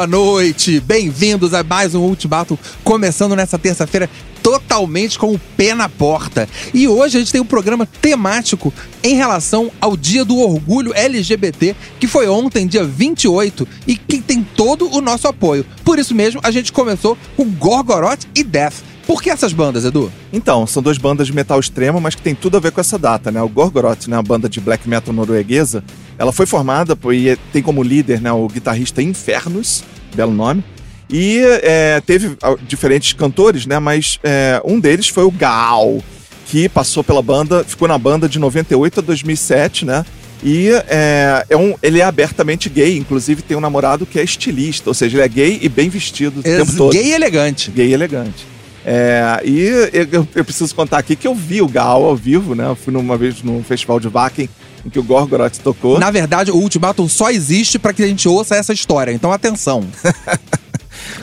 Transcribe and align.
Boa 0.00 0.06
noite! 0.06 0.80
Bem-vindos 0.80 1.52
a 1.52 1.62
mais 1.62 1.94
um 1.94 2.00
Ultimato, 2.00 2.58
começando 2.82 3.36
nessa 3.36 3.58
terça-feira 3.58 4.08
totalmente 4.42 5.18
com 5.18 5.34
o 5.34 5.38
pé 5.38 5.74
na 5.74 5.90
porta. 5.90 6.48
E 6.72 6.88
hoje 6.88 7.18
a 7.18 7.20
gente 7.20 7.30
tem 7.30 7.40
um 7.42 7.44
programa 7.44 7.84
temático 7.84 8.72
em 9.02 9.14
relação 9.14 9.70
ao 9.78 9.98
Dia 9.98 10.24
do 10.24 10.38
Orgulho 10.38 10.94
LGBT, 10.94 11.76
que 11.98 12.06
foi 12.06 12.26
ontem, 12.28 12.66
dia 12.66 12.82
28, 12.82 13.68
e 13.86 13.94
que 13.94 14.22
tem 14.22 14.42
todo 14.42 14.90
o 14.90 15.02
nosso 15.02 15.28
apoio. 15.28 15.66
Por 15.84 15.98
isso 15.98 16.14
mesmo, 16.14 16.40
a 16.42 16.50
gente 16.50 16.72
começou 16.72 17.18
com 17.36 17.44
Gorgoroth 17.44 18.24
e 18.34 18.42
Death. 18.42 18.76
Por 19.06 19.20
que 19.20 19.28
essas 19.28 19.52
bandas, 19.52 19.84
Edu? 19.84 20.10
Então, 20.32 20.66
são 20.66 20.82
duas 20.82 20.96
bandas 20.96 21.26
de 21.26 21.34
metal 21.34 21.60
extremo, 21.60 22.00
mas 22.00 22.14
que 22.14 22.22
tem 22.22 22.34
tudo 22.34 22.56
a 22.56 22.60
ver 22.60 22.72
com 22.72 22.80
essa 22.80 22.98
data, 22.98 23.30
né? 23.30 23.42
O 23.42 23.48
Gorgoroth, 23.48 24.06
né, 24.06 24.16
a 24.16 24.22
banda 24.22 24.48
de 24.48 24.60
black 24.60 24.88
metal 24.88 25.12
norueguesa, 25.12 25.84
ela 26.20 26.32
foi 26.32 26.44
formada 26.44 26.94
por, 26.94 27.14
e 27.14 27.34
tem 27.50 27.62
como 27.62 27.82
líder 27.82 28.20
né, 28.20 28.30
o 28.30 28.46
guitarrista 28.46 29.00
Infernos, 29.00 29.82
belo 30.14 30.34
nome, 30.34 30.62
e 31.08 31.40
é, 31.62 31.98
teve 32.04 32.36
diferentes 32.68 33.14
cantores, 33.14 33.64
né? 33.64 33.78
Mas 33.78 34.18
é, 34.22 34.60
um 34.62 34.78
deles 34.78 35.08
foi 35.08 35.24
o 35.24 35.30
Gal, 35.30 35.98
que 36.46 36.68
passou 36.68 37.02
pela 37.02 37.22
banda, 37.22 37.64
ficou 37.64 37.88
na 37.88 37.96
banda 37.96 38.28
de 38.28 38.38
98 38.38 39.00
a 39.00 39.02
2007, 39.02 39.86
né? 39.86 40.04
E 40.44 40.68
é, 40.88 41.46
é 41.48 41.56
um, 41.56 41.74
ele 41.82 42.00
é 42.00 42.04
abertamente 42.04 42.68
gay, 42.68 42.98
inclusive 42.98 43.40
tem 43.40 43.56
um 43.56 43.60
namorado 43.60 44.04
que 44.04 44.20
é 44.20 44.22
estilista, 44.22 44.90
ou 44.90 44.94
seja, 44.94 45.16
ele 45.16 45.24
é 45.24 45.28
gay 45.28 45.58
e 45.62 45.70
bem 45.70 45.88
vestido 45.88 46.40
o 46.40 46.42
tempo 46.42 46.76
todo. 46.76 46.92
Gay 46.92 47.06
e 47.06 47.12
elegante. 47.12 47.70
Gay 47.70 47.88
e 47.88 47.92
elegante. 47.94 48.46
É, 48.84 49.40
e 49.42 49.90
eu, 50.12 50.28
eu 50.34 50.44
preciso 50.44 50.74
contar 50.74 50.98
aqui 50.98 51.16
que 51.16 51.26
eu 51.26 51.34
vi 51.34 51.62
o 51.62 51.68
Gal 51.68 52.04
ao 52.04 52.14
vivo, 52.14 52.54
né? 52.54 52.66
Eu 52.66 52.76
fui 52.76 52.92
numa 52.92 53.16
vez 53.16 53.42
num 53.42 53.64
festival 53.64 53.98
de 53.98 54.08
Wacken 54.08 54.48
em 54.84 54.90
que 54.90 54.98
o 54.98 55.02
Gorgoroth 55.02 55.58
tocou. 55.58 55.98
Na 55.98 56.10
verdade, 56.10 56.50
o 56.50 56.56
Ultimatum 56.56 57.08
só 57.08 57.30
existe 57.30 57.78
pra 57.78 57.92
que 57.92 58.02
a 58.02 58.06
gente 58.06 58.28
ouça 58.28 58.56
essa 58.56 58.72
história. 58.72 59.12
Então, 59.12 59.32
atenção. 59.32 59.86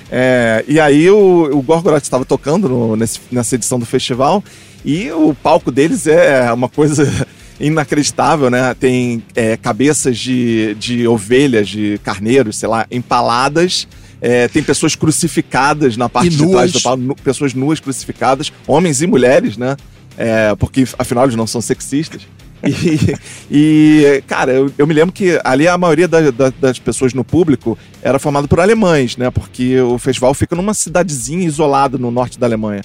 É, 0.09 0.63
e 0.67 0.79
aí 0.79 1.09
o, 1.09 1.49
o 1.57 1.61
Gorgoroth 1.61 2.03
estava 2.03 2.23
tocando 2.25 2.67
no- 2.69 2.95
nesse- 2.95 3.19
nessa 3.31 3.55
edição 3.55 3.77
do 3.77 3.85
festival 3.85 4.43
e 4.83 5.11
o 5.11 5.33
palco 5.35 5.71
deles 5.71 6.07
é 6.07 6.51
uma 6.51 6.69
coisa 6.69 7.05
inacreditável, 7.59 8.49
né? 8.49 8.73
Tem 8.73 9.21
é, 9.35 9.57
cabeças 9.57 10.17
de, 10.17 10.75
de 10.75 11.07
ovelhas, 11.07 11.67
de 11.67 11.99
carneiros, 12.03 12.57
sei 12.57 12.69
lá, 12.69 12.85
empaladas. 12.89 13.87
É, 14.21 14.47
tem 14.47 14.63
pessoas 14.63 14.95
crucificadas 14.95 15.95
na 15.97 16.09
parte 16.09 16.29
de 16.29 16.37
trás 16.51 16.71
do 16.71 16.81
palco, 16.81 17.21
pessoas 17.21 17.53
nuas 17.53 17.79
crucificadas, 17.79 18.51
homens 18.65 19.01
e 19.01 19.07
mulheres, 19.07 19.57
né? 19.57 19.75
É, 20.17 20.55
porque 20.55 20.85
afinal 20.97 21.25
eles 21.25 21.35
não 21.35 21.45
são 21.45 21.61
sexistas. 21.61 22.21
E, 22.67 23.15
e, 23.51 24.23
cara, 24.27 24.51
eu, 24.51 24.71
eu 24.77 24.85
me 24.87 24.93
lembro 24.93 25.13
que 25.13 25.39
ali 25.43 25.67
a 25.67 25.77
maioria 25.77 26.07
da- 26.07 26.31
da- 26.31 26.53
das 26.59 26.79
pessoas 26.79 27.13
no 27.13 27.23
público 27.23 27.77
era 28.01 28.19
formada 28.19 28.47
por 28.47 28.59
alemães, 28.59 29.15
né? 29.17 29.29
Porque 29.31 29.79
o 29.79 29.97
festival 29.97 30.33
fica 30.33 30.55
numa 30.55 30.73
cidadezinha 30.73 31.45
isolada 31.45 31.97
no 31.97 32.11
norte 32.11 32.37
da 32.39 32.45
Alemanha. 32.47 32.81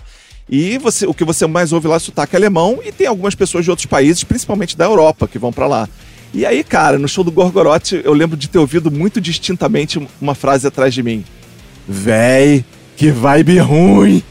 E 0.48 0.76
você, 0.78 1.06
o 1.06 1.14
que 1.14 1.24
você 1.24 1.46
mais 1.46 1.72
ouve 1.72 1.88
lá 1.88 1.96
é 1.96 1.98
sotaque 1.98 2.34
alemão 2.36 2.80
e 2.84 2.92
tem 2.92 3.06
algumas 3.06 3.34
pessoas 3.34 3.64
de 3.64 3.70
outros 3.70 3.86
países, 3.86 4.24
principalmente 4.24 4.76
da 4.76 4.84
Europa, 4.84 5.26
que 5.28 5.38
vão 5.38 5.52
pra 5.52 5.66
lá. 5.66 5.88
E 6.34 6.44
aí, 6.46 6.64
cara, 6.64 6.98
no 6.98 7.06
show 7.08 7.22
do 7.22 7.30
Gorgoroth, 7.30 7.92
eu 7.92 8.12
lembro 8.12 8.36
de 8.36 8.48
ter 8.48 8.58
ouvido 8.58 8.90
muito 8.90 9.20
distintamente 9.20 10.00
uma 10.20 10.34
frase 10.34 10.66
atrás 10.66 10.92
de 10.94 11.02
mim. 11.02 11.24
Véi, 11.88 12.64
que 12.96 13.10
vibe 13.10 13.58
ruim! 13.58 14.22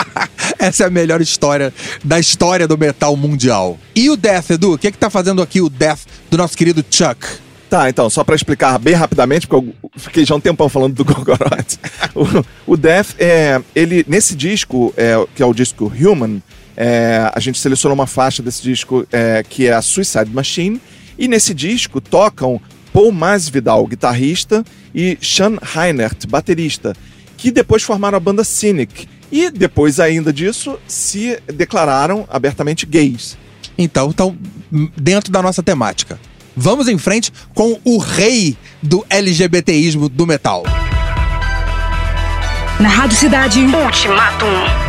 Essa 0.58 0.84
é 0.84 0.86
a 0.86 0.90
melhor 0.90 1.20
história 1.20 1.72
da 2.02 2.18
história 2.18 2.66
do 2.66 2.78
metal 2.78 3.16
mundial. 3.16 3.78
E 3.94 4.10
o 4.10 4.16
Death, 4.16 4.50
Edu? 4.50 4.74
O 4.74 4.78
que, 4.78 4.90
que 4.90 4.98
tá 4.98 5.10
fazendo 5.10 5.42
aqui 5.42 5.60
o 5.60 5.68
Death 5.68 6.00
do 6.30 6.36
nosso 6.36 6.56
querido 6.56 6.84
Chuck? 6.90 7.26
Tá, 7.68 7.88
então, 7.88 8.10
só 8.10 8.22
pra 8.22 8.36
explicar 8.36 8.78
bem 8.78 8.92
rapidamente, 8.92 9.46
porque 9.46 9.66
eu 9.82 9.90
fiquei 9.96 10.26
já 10.26 10.34
um 10.34 10.40
tempão 10.40 10.68
falando 10.68 10.94
do 10.94 11.04
Gorgoroth. 11.06 11.78
o, 12.14 12.72
o 12.72 12.76
Death, 12.76 13.14
é, 13.18 13.62
ele, 13.74 14.04
nesse 14.06 14.36
disco, 14.36 14.92
é, 14.96 15.14
que 15.34 15.42
é 15.42 15.46
o 15.46 15.54
disco 15.54 15.90
Human, 15.90 16.42
é, 16.76 17.30
a 17.34 17.40
gente 17.40 17.58
selecionou 17.58 17.94
uma 17.94 18.06
faixa 18.06 18.42
desse 18.42 18.62
disco 18.62 19.06
é, 19.10 19.42
que 19.48 19.66
é 19.66 19.72
a 19.72 19.80
Suicide 19.80 20.30
Machine, 20.30 20.80
e 21.18 21.26
nesse 21.26 21.54
disco 21.54 21.98
tocam 21.98 22.60
Paul 22.92 23.10
Masvidal, 23.10 23.86
guitarrista, 23.86 24.62
e 24.94 25.16
Sean 25.22 25.56
Heinert, 25.74 26.26
baterista, 26.28 26.94
que 27.38 27.50
depois 27.50 27.82
formaram 27.82 28.16
a 28.16 28.20
banda 28.20 28.44
Cynic. 28.44 29.08
E 29.32 29.50
depois 29.50 29.98
ainda 29.98 30.30
disso, 30.30 30.78
se 30.86 31.40
declararam 31.46 32.28
abertamente 32.30 32.84
gays. 32.84 33.38
Então, 33.78 34.10
então, 34.10 34.36
dentro 34.94 35.32
da 35.32 35.40
nossa 35.40 35.62
temática. 35.62 36.20
Vamos 36.54 36.86
em 36.86 36.98
frente 36.98 37.32
com 37.54 37.80
o 37.82 37.96
rei 37.96 38.54
do 38.82 39.04
LGBTismo 39.08 40.10
do 40.10 40.26
metal. 40.26 40.64
Na 42.78 42.88
Rádio 42.88 43.16
Cidade. 43.16 43.60
Ultimatum. 43.60 44.81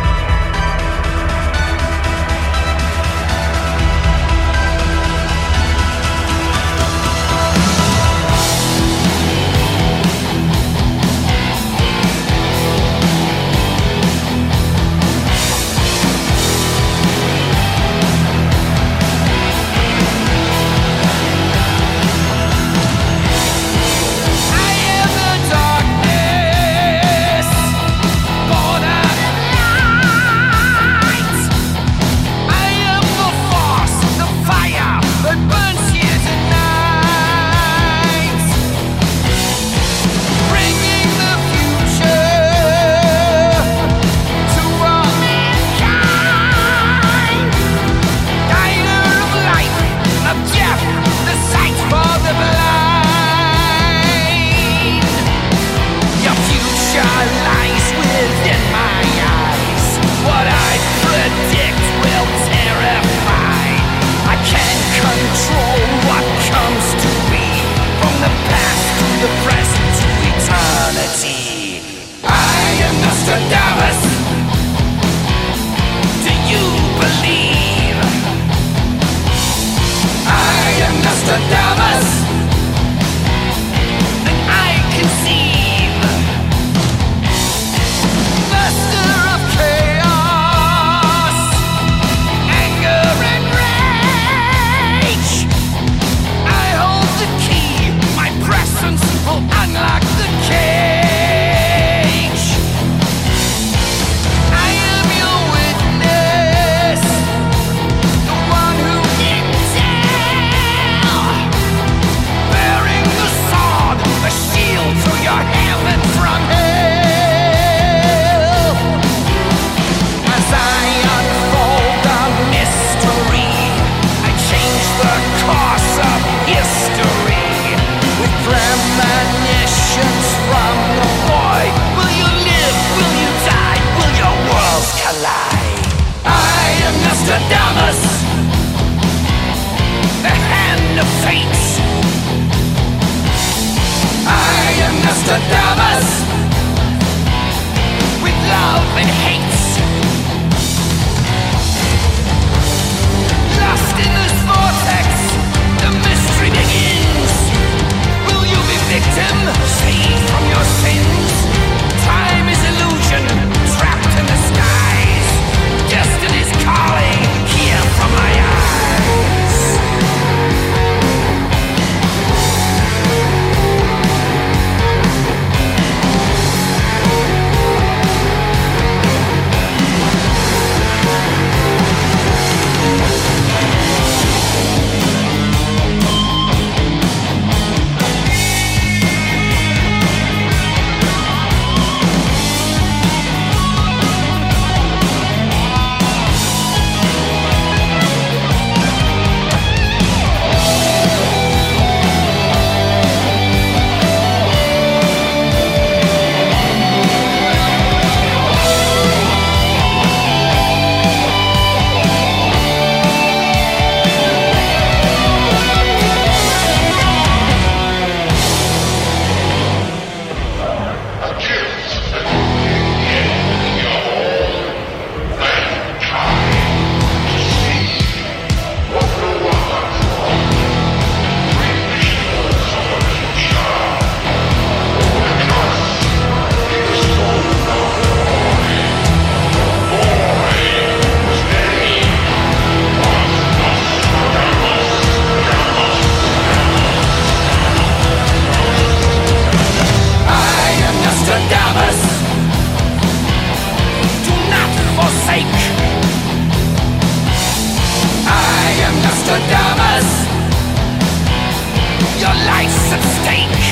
At 262.94 263.02
stake. 263.18 263.64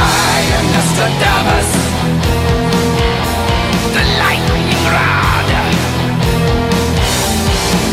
I 0.00 0.36
am 0.56 0.64
Nostradamus. 0.74 1.70
The 3.96 4.04
lightning 4.22 4.82
rod. 4.96 5.48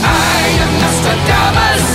I 0.07 0.43
am 0.63 0.71
Nostradamus. 0.83 1.85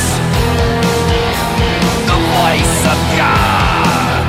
The 2.11 2.19
voice 2.37 2.79
of 2.93 2.99
God. 3.23 4.27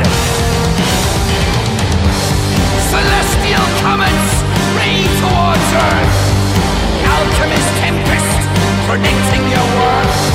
Celestial 2.93 3.67
comets 3.83 4.29
rain 4.79 5.07
towards 5.19 5.67
earth. 5.89 6.19
Alchemist 7.11 7.71
tempest 7.83 8.39
predicting 8.87 9.43
your 9.51 9.67
worth. 9.79 10.26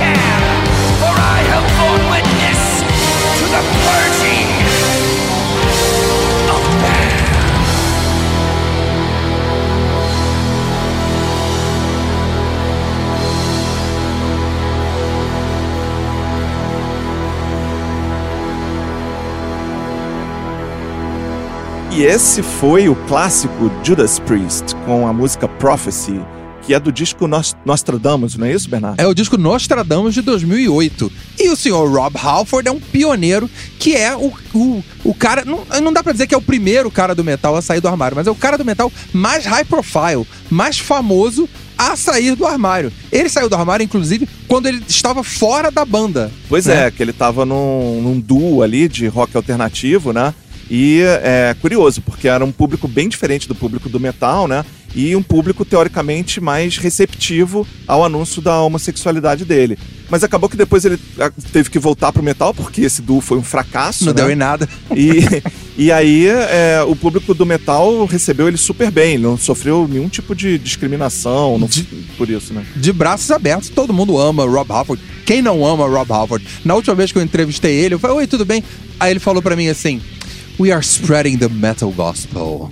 Can. 0.00 0.64
For 1.00 1.14
I 1.36 1.38
have 1.52 1.66
borne 1.78 2.04
witness 2.12 2.60
to 3.38 3.44
the 3.54 3.62
purging 3.84 4.48
of 6.54 6.62
man. 6.82 7.20
E 21.92 22.04
esse 22.04 22.40
foi 22.42 22.88
o 22.88 22.94
clássico 22.94 23.70
Judas 23.82 24.18
Priest 24.20 24.74
com 24.86 25.06
a 25.06 25.12
música 25.12 25.46
Prophecy, 25.48 26.20
que 26.62 26.74
é 26.74 26.80
do 26.80 26.92
disco 26.92 27.26
Nos- 27.26 27.56
Nostradamus, 27.64 28.36
não 28.36 28.46
é 28.46 28.52
isso, 28.52 28.68
Bernardo? 28.68 29.00
É 29.00 29.06
o 29.06 29.14
disco 29.14 29.36
Nostradamus 29.36 30.14
de 30.14 30.22
2008. 30.22 31.10
E 31.38 31.48
o 31.48 31.56
senhor 31.56 31.90
Rob 31.90 32.16
Halford 32.16 32.68
é 32.68 32.72
um 32.72 32.80
pioneiro 32.80 33.48
que 33.78 33.96
é 33.96 34.14
o, 34.14 34.32
o, 34.54 34.84
o 35.04 35.14
cara. 35.14 35.44
Não, 35.44 35.64
não 35.82 35.92
dá 35.92 36.02
pra 36.02 36.12
dizer 36.12 36.26
que 36.26 36.34
é 36.34 36.38
o 36.38 36.42
primeiro 36.42 36.90
cara 36.90 37.14
do 37.14 37.24
metal 37.24 37.56
a 37.56 37.62
sair 37.62 37.80
do 37.80 37.88
armário, 37.88 38.16
mas 38.16 38.26
é 38.26 38.30
o 38.30 38.34
cara 38.34 38.58
do 38.58 38.64
metal 38.64 38.92
mais 39.12 39.44
high 39.46 39.64
profile, 39.64 40.26
mais 40.50 40.78
famoso 40.78 41.48
a 41.78 41.96
sair 41.96 42.34
do 42.36 42.46
armário. 42.46 42.92
Ele 43.10 43.28
saiu 43.28 43.48
do 43.48 43.54
armário, 43.56 43.82
inclusive, 43.82 44.28
quando 44.46 44.66
ele 44.66 44.82
estava 44.86 45.24
fora 45.24 45.70
da 45.70 45.84
banda. 45.84 46.30
Pois 46.48 46.66
né? 46.66 46.86
é, 46.86 46.90
que 46.90 47.02
ele 47.02 47.12
tava 47.12 47.46
num, 47.46 48.02
num 48.02 48.20
duo 48.20 48.62
ali 48.62 48.86
de 48.86 49.06
rock 49.06 49.34
alternativo, 49.34 50.12
né? 50.12 50.34
E 50.70 51.00
é 51.22 51.56
curioso, 51.60 52.00
porque 52.00 52.28
era 52.28 52.44
um 52.44 52.52
público 52.52 52.86
bem 52.86 53.08
diferente 53.08 53.48
do 53.48 53.56
público 53.56 53.88
do 53.88 53.98
metal, 53.98 54.46
né? 54.46 54.64
E 54.94 55.14
um 55.14 55.22
público 55.22 55.64
teoricamente 55.64 56.40
mais 56.40 56.76
receptivo 56.76 57.66
ao 57.86 58.04
anúncio 58.04 58.42
da 58.42 58.60
homossexualidade 58.60 59.44
dele. 59.44 59.78
Mas 60.10 60.24
acabou 60.24 60.48
que 60.48 60.56
depois 60.56 60.84
ele 60.84 60.98
ah, 61.20 61.30
teve 61.52 61.70
que 61.70 61.78
voltar 61.78 62.10
pro 62.12 62.22
metal, 62.22 62.52
porque 62.52 62.80
esse 62.80 63.00
duo 63.00 63.20
foi 63.20 63.38
um 63.38 63.42
fracasso. 63.44 64.04
Não 64.04 64.12
né? 64.12 64.16
deu 64.22 64.30
em 64.30 64.34
nada. 64.34 64.68
E, 64.96 65.20
e 65.78 65.92
aí 65.92 66.26
é, 66.26 66.82
o 66.84 66.96
público 66.96 67.32
do 67.32 67.46
metal 67.46 68.04
recebeu 68.06 68.48
ele 68.48 68.56
super 68.56 68.90
bem, 68.90 69.14
ele 69.14 69.22
não 69.22 69.38
sofreu 69.38 69.86
nenhum 69.88 70.08
tipo 70.08 70.34
de 70.34 70.58
discriminação 70.58 71.56
não- 71.58 71.68
De- 71.68 71.84
por 72.18 72.28
isso, 72.28 72.52
né? 72.52 72.64
de 72.74 72.92
braços 72.92 73.30
abertos. 73.30 73.68
Todo 73.68 73.92
mundo 73.92 74.18
ama 74.18 74.44
Rob 74.44 74.72
Halford. 74.72 75.00
Quem 75.24 75.40
não 75.40 75.64
ama 75.64 75.86
Rob 75.86 76.10
Halford? 76.12 76.44
Na 76.64 76.74
última 76.74 76.96
vez 76.96 77.12
que 77.12 77.18
eu 77.18 77.22
entrevistei 77.22 77.76
ele, 77.76 77.94
eu 77.94 77.98
falei, 78.00 78.16
oi, 78.16 78.26
tudo 78.26 78.44
bem? 78.44 78.64
Aí 78.98 79.12
ele 79.12 79.20
falou 79.20 79.40
pra 79.40 79.54
mim 79.54 79.68
assim. 79.68 80.00
We 80.60 80.70
are 80.72 80.82
spreading 80.82 81.38
the 81.38 81.48
metal 81.48 81.90
gospel. 81.90 82.68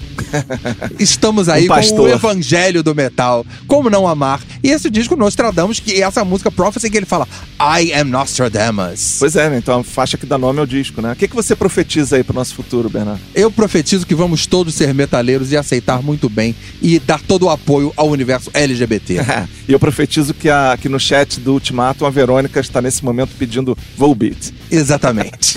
Estamos 1.00 1.48
aí 1.48 1.64
Um 1.64 1.96
com 1.96 2.02
o 2.02 2.08
evangelho 2.08 2.82
do 2.82 2.94
metal. 2.94 3.46
Como 3.66 3.88
não 3.88 4.06
amar? 4.06 4.42
E 4.62 4.68
esse 4.68 4.90
disco 4.90 5.16
Nostradamus, 5.16 5.80
que 5.80 5.94
é 5.94 6.00
essa 6.00 6.22
música 6.22 6.50
Prophecy 6.50 6.90
que 6.90 6.98
ele 6.98 7.06
fala 7.06 7.26
I 7.58 7.94
am 7.94 8.10
Nostradamus. 8.10 9.16
Pois 9.18 9.36
é, 9.36 9.48
né? 9.48 9.56
Então 9.56 9.80
a 9.80 9.82
faixa 9.82 10.18
que 10.18 10.26
dá 10.26 10.36
nome 10.36 10.60
ao 10.60 10.66
disco, 10.66 11.00
né? 11.00 11.12
O 11.12 11.16
que, 11.16 11.26
que 11.26 11.34
você 11.34 11.56
profetiza 11.56 12.16
aí 12.16 12.22
pro 12.22 12.34
nosso 12.34 12.54
futuro, 12.54 12.90
Bernardo? 12.90 13.22
Eu 13.34 13.50
profetizo 13.50 14.06
que 14.06 14.14
vamos 14.14 14.46
todos 14.46 14.74
ser 14.74 14.92
metaleiros 14.92 15.50
e 15.50 15.56
aceitar 15.56 16.02
muito 16.02 16.28
bem 16.28 16.54
e 16.82 16.98
dar 16.98 17.22
todo 17.22 17.44
o 17.44 17.48
apoio 17.48 17.90
ao 17.96 18.10
universo 18.10 18.50
LGBT. 18.52 19.20
e 19.66 19.72
eu 19.72 19.78
profetizo 19.80 20.34
que, 20.34 20.50
a, 20.50 20.76
que 20.78 20.90
no 20.90 21.00
chat 21.00 21.40
do 21.40 21.54
Ultimato 21.54 22.04
a 22.04 22.10
Verônica 22.10 22.60
está 22.60 22.82
nesse 22.82 23.02
momento 23.02 23.30
pedindo 23.38 23.74
Volbeat. 23.96 24.52
Exatamente. 24.70 25.56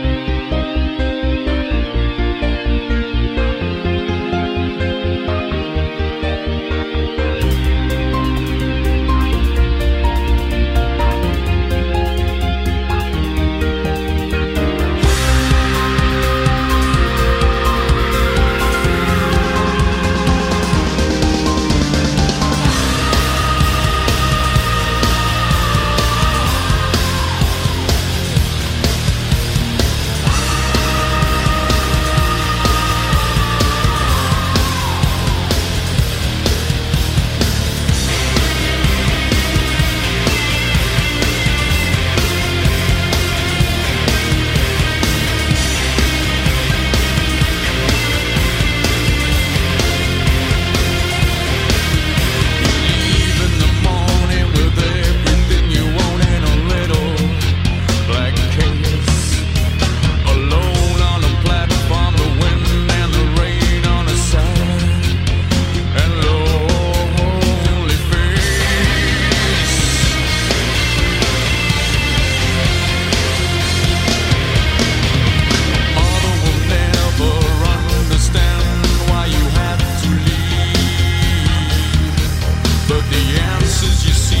faces 83.81 84.05
you 84.05 84.13
see. 84.13 84.40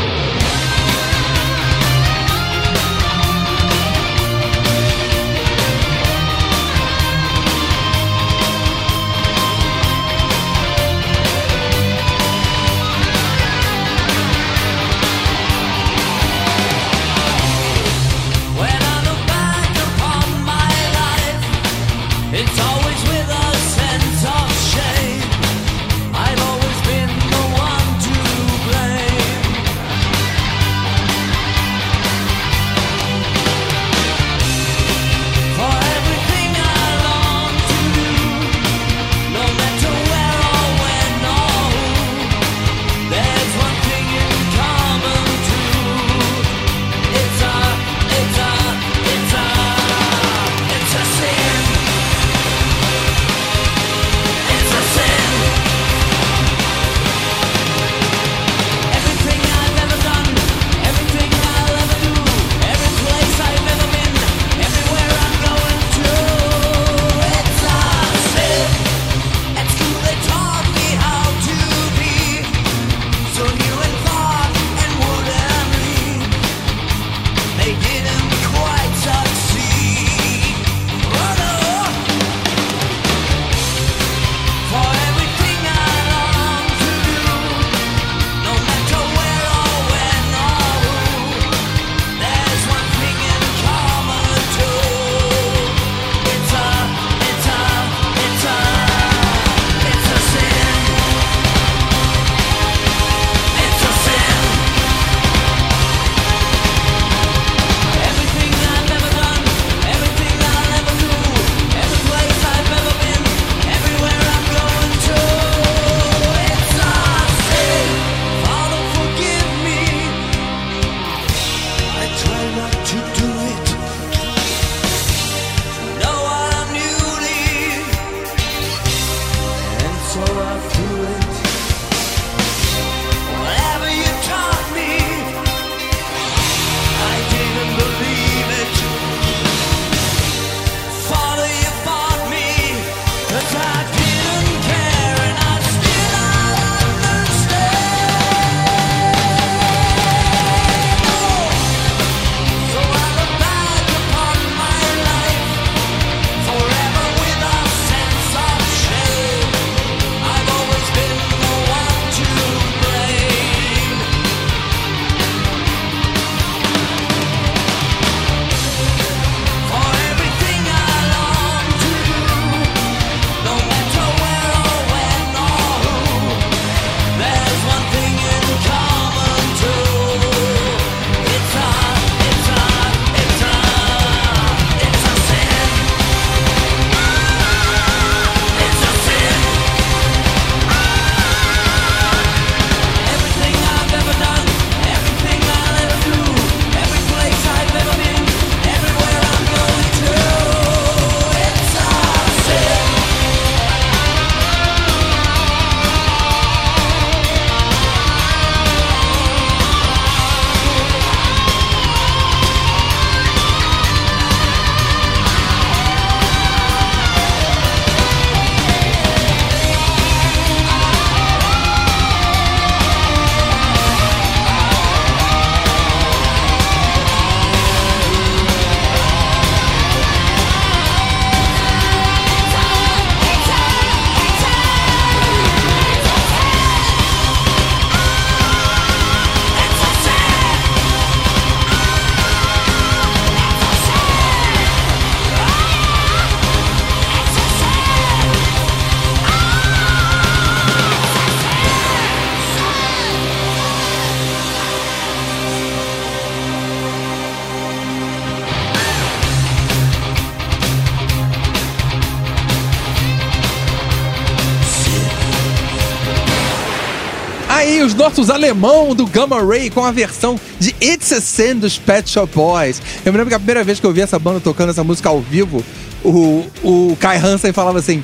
versus 268.11 268.29
alemão 268.29 268.93
do 268.93 269.07
Gamma 269.07 269.41
Ray 269.41 269.69
com 269.69 269.85
a 269.85 269.91
versão 269.91 270.37
de 270.59 270.75
It's 270.81 271.13
a 271.13 271.21
Sin 271.21 271.55
dos 271.55 271.77
Pet 271.77 272.09
Shop 272.09 272.29
Boys. 272.35 272.81
Eu 273.05 273.13
me 273.13 273.17
lembro 273.17 273.29
que 273.29 273.35
a 273.35 273.39
primeira 273.39 273.63
vez 273.63 273.79
que 273.79 273.85
eu 273.85 273.93
vi 273.93 274.01
essa 274.01 274.19
banda 274.19 274.41
tocando 274.41 274.69
essa 274.69 274.83
música 274.83 275.07
ao 275.07 275.21
vivo, 275.21 275.63
o, 276.03 276.45
o 276.61 276.97
Kai 276.99 277.17
Hansen 277.17 277.53
falava 277.53 277.79
assim: 277.79 278.03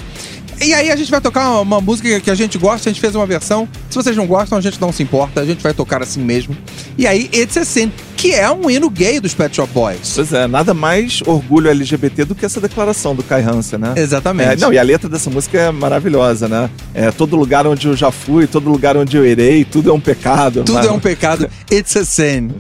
e 0.59 0.73
aí 0.73 0.91
a 0.91 0.95
gente 0.95 1.11
vai 1.11 1.21
tocar 1.21 1.49
uma, 1.51 1.61
uma 1.61 1.81
música 1.81 2.19
que 2.19 2.31
a 2.31 2.35
gente 2.35 2.57
gosta, 2.57 2.89
a 2.89 2.91
gente 2.91 2.99
fez 2.99 3.15
uma 3.15 3.25
versão. 3.25 3.67
Se 3.89 3.95
vocês 3.95 4.15
não 4.15 4.25
gostam, 4.25 4.57
a 4.57 4.61
gente 4.61 4.79
não 4.81 4.91
se 4.91 5.03
importa, 5.03 5.41
a 5.41 5.45
gente 5.45 5.61
vai 5.61 5.73
tocar 5.73 6.01
assim 6.01 6.21
mesmo. 6.21 6.57
E 6.97 7.05
aí, 7.05 7.29
It's 7.33 7.55
a 7.57 7.63
Sin, 7.63 7.91
que 8.15 8.33
é 8.33 8.49
um 8.51 8.69
hino 8.69 8.89
gay 8.89 9.19
dos 9.19 9.33
Pet 9.33 9.55
Shop 9.55 9.71
Boys. 9.71 10.13
Pois 10.15 10.33
é, 10.33 10.47
nada 10.47 10.73
mais 10.73 11.21
orgulho 11.25 11.69
LGBT 11.69 12.25
do 12.25 12.33
que 12.33 12.45
essa 12.45 12.59
declaração 12.59 13.15
do 13.15 13.21
Kai 13.21 13.43
Hansen, 13.43 13.77
né? 13.79 13.93
Exatamente. 13.95 14.53
É, 14.53 14.55
não, 14.55 14.73
e 14.73 14.79
a 14.79 14.83
letra 14.83 15.07
dessa 15.07 15.29
música 15.29 15.59
é 15.59 15.71
maravilhosa, 15.71 16.47
né? 16.47 16.69
É 16.93 17.11
todo 17.11 17.35
lugar 17.35 17.67
onde 17.67 17.87
eu 17.87 17.95
já 17.95 18.11
fui, 18.11 18.47
todo 18.47 18.69
lugar 18.69 18.97
onde 18.97 19.15
eu 19.15 19.25
irei, 19.25 19.63
tudo 19.63 19.91
é 19.91 19.93
um 19.93 19.99
pecado. 19.99 20.63
Tudo 20.63 20.73
Mas- 20.73 20.85
é 20.87 20.91
um 20.91 20.99
pecado. 20.99 21.47
It's 21.71 21.95
a 21.95 22.03
Sin. 22.03 22.51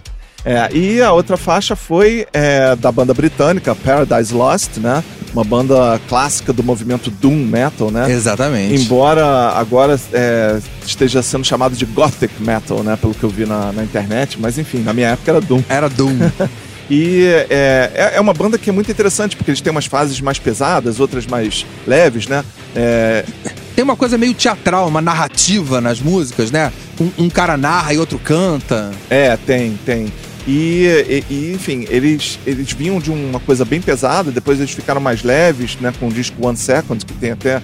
É, 0.47 0.69
e 0.75 1.01
a 1.01 1.11
outra 1.11 1.35
faixa 1.35 1.75
foi 1.75 2.25
é, 2.31 2.75
da 2.77 2.91
banda 2.91 3.13
britânica 3.13 3.75
Paradise 3.75 4.33
Lost, 4.33 4.77
né? 4.77 5.03
Uma 5.33 5.43
banda 5.43 5.99
clássica 6.07 6.53
do 6.53 6.63
movimento 6.63 7.11
Doom 7.11 7.35
Metal, 7.45 7.91
né? 7.91 8.09
Exatamente. 8.09 8.73
Embora 8.81 9.25
agora 9.51 9.99
é, 10.13 10.57
esteja 10.85 11.21
sendo 11.21 11.45
chamado 11.45 11.75
de 11.75 11.85
Gothic 11.85 12.41
Metal, 12.41 12.81
né? 12.81 12.95
Pelo 12.99 13.13
que 13.13 13.23
eu 13.23 13.29
vi 13.29 13.45
na, 13.45 13.71
na 13.73 13.83
internet, 13.83 14.39
mas 14.39 14.57
enfim, 14.57 14.79
na 14.79 14.93
minha 14.93 15.09
época 15.09 15.31
era 15.31 15.41
Doom. 15.41 15.61
Era 15.67 15.89
Doom. 15.89 16.17
E 16.89 17.25
é, 17.49 17.91
é- 17.93 18.11
é 18.15 18.21
uma 18.21 18.33
banda 18.33 18.57
que 18.57 18.69
é 18.69 18.73
muito 18.73 18.89
interessante, 18.89 19.35
porque 19.35 19.51
eles 19.51 19.59
têm 19.59 19.71
umas 19.71 19.87
fases 19.87 20.21
mais 20.21 20.39
pesadas, 20.39 21.01
outras 21.01 21.27
mais 21.27 21.65
leves, 21.85 22.27
né? 22.27 22.45
É, 22.73 23.25
Tem 23.75 23.83
uma 23.83 23.97
coisa 23.97 24.17
meio 24.17 24.33
teatral, 24.33 24.87
uma 24.87 25.01
narrativa 25.01 25.81
nas 25.81 25.99
músicas, 25.99 26.49
né? 26.49 26.71
Um, 26.97 27.25
um 27.25 27.29
cara 27.29 27.57
narra 27.57 27.93
e 27.93 27.97
outro 27.97 28.17
canta. 28.17 28.91
É, 29.09 29.35
tem, 29.35 29.77
tem. 29.85 30.07
E, 30.47 31.23
e- 31.29 31.51
enfim, 31.53 31.85
eles, 31.89 32.39
eles 32.47 32.71
vinham 32.71 32.99
de 32.99 33.11
uma 33.11 33.39
coisa 33.39 33.65
bem 33.65 33.81
pesada, 33.81 34.31
depois 34.31 34.59
eles 34.59 34.71
ficaram 34.71 35.01
mais 35.01 35.21
leves, 35.21 35.75
né? 35.81 35.93
Com 35.99 36.07
o 36.07 36.11
disco 36.11 36.47
One 36.47 36.57
Second, 36.57 37.05
que 37.05 37.13
tem 37.13 37.31
até 37.31 37.61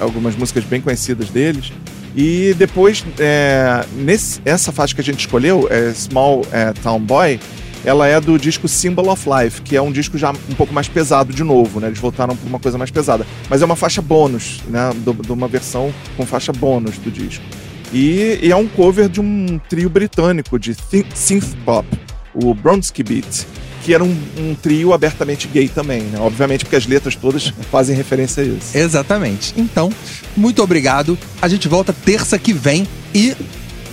algumas 0.00 0.34
músicas 0.34 0.64
bem 0.64 0.80
conhecidas 0.80 1.28
deles. 1.28 1.70
E 2.16 2.54
depois, 2.58 3.04
é, 3.18 3.84
nesse, 3.94 4.40
essa 4.44 4.72
faixa 4.72 4.94
que 4.94 5.00
a 5.00 5.04
gente 5.04 5.20
escolheu, 5.20 5.68
é 5.70 5.92
Small 5.92 6.42
é, 6.52 6.72
Town 6.72 7.00
Boy, 7.00 7.38
ela 7.84 8.06
é 8.06 8.20
do 8.20 8.38
disco 8.38 8.68
Symbol 8.68 9.08
of 9.10 9.28
Life, 9.28 9.60
que 9.62 9.76
é 9.76 9.82
um 9.82 9.90
disco 9.90 10.16
já 10.16 10.30
um 10.30 10.54
pouco 10.56 10.72
mais 10.72 10.88
pesado 10.88 11.32
de 11.32 11.42
novo, 11.42 11.80
né? 11.80 11.88
Eles 11.88 11.98
voltaram 11.98 12.36
para 12.36 12.48
uma 12.48 12.58
coisa 12.58 12.78
mais 12.78 12.90
pesada. 12.90 13.26
Mas 13.50 13.60
é 13.60 13.64
uma 13.64 13.76
faixa 13.76 14.00
bônus, 14.00 14.60
né? 14.68 14.90
De 15.24 15.32
uma 15.32 15.48
versão 15.48 15.92
com 16.16 16.24
faixa 16.24 16.52
bônus 16.52 16.96
do 16.98 17.10
disco. 17.10 17.44
E, 17.92 18.38
e 18.42 18.50
é 18.50 18.56
um 18.56 18.66
cover 18.66 19.08
de 19.08 19.20
um 19.20 19.60
trio 19.68 19.90
britânico 19.90 20.58
de 20.58 20.74
synth 21.14 21.54
pop, 21.64 21.86
o 22.34 22.54
Bronsky 22.54 23.02
Beat, 23.02 23.46
que 23.82 23.92
era 23.94 24.02
um, 24.02 24.16
um 24.38 24.54
trio 24.54 24.92
abertamente 24.92 25.48
gay 25.48 25.68
também, 25.68 26.02
né? 26.02 26.18
Obviamente 26.20 26.64
porque 26.64 26.76
as 26.76 26.86
letras 26.86 27.16
todas 27.16 27.52
fazem 27.70 27.96
referência 27.96 28.42
a 28.42 28.46
isso. 28.46 28.76
Exatamente. 28.76 29.54
Então, 29.56 29.90
muito 30.36 30.62
obrigado. 30.62 31.18
A 31.40 31.48
gente 31.48 31.68
volta 31.68 31.92
terça 31.92 32.38
que 32.38 32.52
vem 32.52 32.86
e 33.14 33.36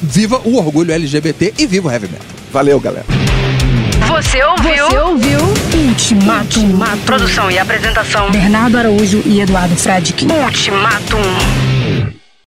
viva 0.02 0.42
o 0.46 0.56
orgulho 0.58 0.94
LGBT 0.94 1.54
e 1.58 1.68
viva 1.68 1.90
o 1.90 1.92
heavy 1.92 2.08
metal. 2.08 2.28
Valeu, 2.52 2.80
galera. 2.80 3.06
Você 4.08 4.44
ouviu? 4.44 4.86
Você 4.90 4.98
ouviu 4.98 5.40
Ultimatum. 5.88 6.80
Produção 7.06 7.52
e 7.52 7.60
apresentação. 7.60 8.32
Bernardo 8.32 8.78
Araújo 8.78 9.22
e 9.26 9.40
Eduardo 9.42 9.76
Fradique. 9.76 10.26
Ultimatum. 10.26 11.22